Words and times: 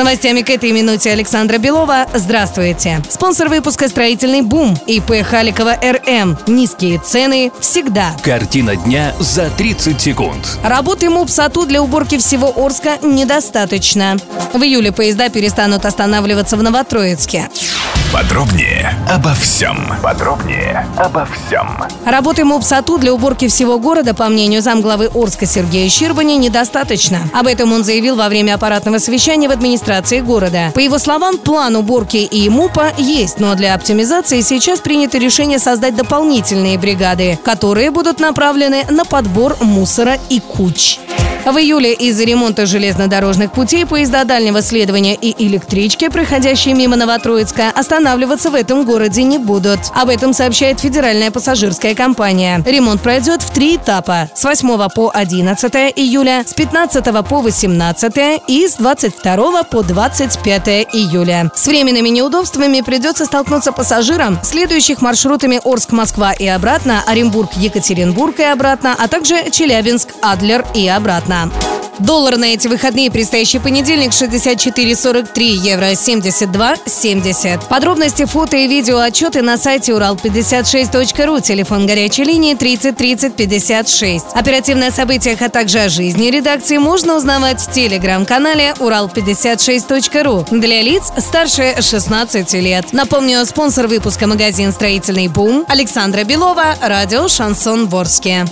Новостями 0.00 0.40
к 0.40 0.48
этой 0.48 0.72
минуте 0.72 1.10
Александра 1.10 1.58
Белова. 1.58 2.06
Здравствуйте. 2.14 3.02
Спонсор 3.10 3.50
выпуска 3.50 3.86
«Строительный 3.86 4.40
бум» 4.40 4.74
ИП 4.86 5.22
Халикова 5.22 5.76
РМ. 5.82 6.38
Низкие 6.46 6.98
цены 6.98 7.52
всегда. 7.60 8.16
Картина 8.22 8.76
дня 8.76 9.12
за 9.20 9.50
30 9.50 10.00
секунд. 10.00 10.58
Работы 10.64 11.10
МУП 11.10 11.28
САТУ 11.28 11.66
для 11.66 11.82
уборки 11.82 12.16
всего 12.16 12.50
Орска 12.56 12.96
недостаточно. 13.02 14.16
В 14.54 14.62
июле 14.62 14.90
поезда 14.90 15.28
перестанут 15.28 15.84
останавливаться 15.84 16.56
в 16.56 16.62
Новотроицке. 16.62 17.50
Подробнее 18.12 18.92
обо 19.08 19.32
всем. 19.34 19.76
Подробнее 20.02 20.84
обо 20.96 21.26
всем. 21.26 21.68
Работы 22.04 22.44
МУП 22.44 22.64
САТУ 22.64 22.98
для 22.98 23.14
уборки 23.14 23.46
всего 23.46 23.78
города, 23.78 24.14
по 24.14 24.28
мнению 24.28 24.62
замглавы 24.62 25.08
Орска 25.14 25.46
Сергея 25.46 25.88
Щербани, 25.88 26.36
недостаточно. 26.36 27.20
Об 27.32 27.46
этом 27.46 27.72
он 27.72 27.84
заявил 27.84 28.16
во 28.16 28.28
время 28.28 28.54
аппаратного 28.54 28.98
совещания 28.98 29.48
в 29.48 29.52
администрации 29.52 30.20
города. 30.20 30.72
По 30.74 30.80
его 30.80 30.98
словам, 30.98 31.38
план 31.38 31.76
уборки 31.76 32.16
и 32.16 32.48
МУПа 32.48 32.92
есть, 32.98 33.38
но 33.38 33.54
для 33.54 33.74
оптимизации 33.74 34.40
сейчас 34.40 34.80
принято 34.80 35.18
решение 35.18 35.60
создать 35.60 35.94
дополнительные 35.94 36.78
бригады, 36.78 37.38
которые 37.44 37.92
будут 37.92 38.18
направлены 38.18 38.84
на 38.90 39.04
подбор 39.04 39.56
мусора 39.60 40.18
и 40.28 40.40
куч. 40.40 40.98
В 41.50 41.58
июле 41.58 41.94
из-за 41.94 42.22
ремонта 42.22 42.64
железнодорожных 42.64 43.50
путей 43.50 43.84
поезда 43.84 44.22
дальнего 44.22 44.62
следования 44.62 45.16
и 45.16 45.34
электрички, 45.48 46.08
проходящие 46.08 46.74
мимо 46.74 46.94
Новотроицка, 46.94 47.70
останавливаться 47.74 48.50
в 48.50 48.54
этом 48.54 48.84
городе 48.84 49.24
не 49.24 49.38
будут. 49.38 49.80
Об 49.92 50.10
этом 50.10 50.32
сообщает 50.32 50.78
федеральная 50.78 51.32
пассажирская 51.32 51.96
компания. 51.96 52.62
Ремонт 52.64 53.00
пройдет 53.00 53.42
в 53.42 53.50
три 53.50 53.74
этапа. 53.74 54.30
С 54.32 54.44
8 54.44 54.88
по 54.94 55.10
11 55.12 55.74
июля, 55.96 56.44
с 56.46 56.54
15 56.54 57.04
по 57.28 57.40
18 57.40 58.42
и 58.46 58.68
с 58.68 58.74
22 58.76 59.64
по 59.64 59.82
25 59.82 60.68
июля. 60.92 61.50
С 61.56 61.66
временными 61.66 62.10
неудобствами 62.10 62.80
придется 62.80 63.24
столкнуться 63.24 63.72
пассажирам, 63.72 64.38
следующих 64.44 65.02
маршрутами 65.02 65.60
Орск-Москва 65.64 66.32
и 66.32 66.46
обратно, 66.46 67.02
Оренбург-Екатеринбург 67.08 68.38
и 68.38 68.44
обратно, 68.44 68.94
а 68.96 69.08
также 69.08 69.50
Челябинск-Адлер 69.50 70.64
и 70.74 70.86
обратно. 70.86 71.39
Доллар 72.00 72.38
на 72.38 72.46
эти 72.46 72.66
выходные, 72.66 73.10
предстоящий 73.10 73.58
понедельник, 73.58 74.12
64,43, 74.12 75.42
евро 75.42 75.92
72,70. 75.92 77.68
Подробности, 77.68 78.24
фото 78.24 78.56
и 78.56 78.66
видео 78.66 78.98
отчеты 78.98 79.42
на 79.42 79.58
сайте 79.58 79.92
урал56.ру, 79.92 81.40
телефон 81.40 81.86
горячей 81.86 82.24
линии 82.24 82.54
30 82.54 82.96
30 82.96 83.36
56. 83.36 84.26
Оперативные 84.32 84.88
о 84.88 84.92
событиях, 84.92 85.42
а 85.42 85.50
также 85.50 85.80
о 85.80 85.88
жизни 85.90 86.30
редакции 86.30 86.78
можно 86.78 87.16
узнавать 87.16 87.60
в 87.60 87.70
телеграм-канале 87.70 88.74
урал56.ру 88.78 90.46
для 90.58 90.82
лиц 90.82 91.12
старше 91.18 91.76
16 91.80 92.54
лет. 92.54 92.92
Напомню, 92.92 93.44
спонсор 93.44 93.86
выпуска 93.88 94.26
магазин 94.26 94.72
«Строительный 94.72 95.28
бум» 95.28 95.66
Александра 95.68 96.24
Белова, 96.24 96.76
радио 96.80 97.28
«Шансон 97.28 97.88
Ворске». 97.88 98.46